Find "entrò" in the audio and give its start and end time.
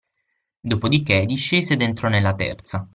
1.83-2.09